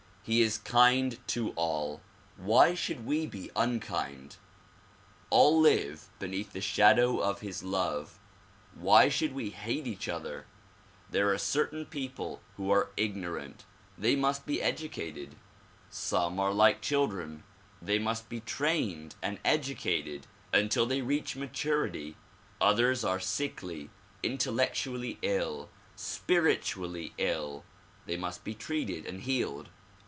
He 0.23 0.43
is 0.43 0.59
kind 0.59 1.17
to 1.29 1.49
all; 1.53 1.99
why 2.37 2.75
should 2.75 3.07
we 3.07 3.25
be 3.25 3.49
unkind? 3.55 4.37
All 5.31 5.59
live 5.59 6.09
beneath 6.19 6.53
the 6.53 6.61
shadow 6.61 7.17
of 7.19 7.41
his 7.41 7.63
love; 7.63 8.19
why 8.75 9.09
should 9.09 9.33
we 9.33 9.49
hate 9.49 9.87
each 9.87 10.07
other? 10.07 10.45
There 11.09 11.33
are 11.33 11.39
certain 11.39 11.87
people 11.87 12.39
who 12.55 12.69
are 12.69 12.91
ignorant; 12.95 13.65
they 13.97 14.15
must 14.15 14.45
be 14.45 14.61
educated. 14.61 15.35
Some 15.89 16.39
are 16.39 16.53
like 16.53 16.81
children; 16.81 17.43
they 17.81 17.97
must 17.97 18.29
be 18.29 18.41
trained 18.41 19.15
and 19.23 19.41
edu 19.41 19.75
cated 19.75 20.25
until 20.53 20.85
they 20.85 21.01
reach 21.01 21.35
maturity. 21.35 22.15
Others 22.61 23.03
are 23.03 23.19
sickly, 23.19 23.89
intellectually 24.21 25.17
ill, 25.23 25.69
spiritually 25.95 27.15
ill; 27.17 27.65
they 28.05 28.17
must 28.17 28.43
be 28.43 28.53
treated 28.53 29.07
and 29.07 29.21
healed. 29.21 29.69